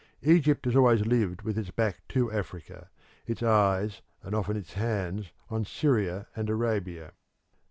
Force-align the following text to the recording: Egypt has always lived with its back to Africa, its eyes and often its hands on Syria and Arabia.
Egypt 0.23 0.65
has 0.65 0.75
always 0.75 1.05
lived 1.05 1.43
with 1.43 1.59
its 1.59 1.69
back 1.69 2.01
to 2.09 2.31
Africa, 2.31 2.89
its 3.27 3.43
eyes 3.43 4.01
and 4.23 4.33
often 4.33 4.57
its 4.57 4.73
hands 4.73 5.31
on 5.51 5.63
Syria 5.63 6.25
and 6.35 6.49
Arabia. 6.49 7.13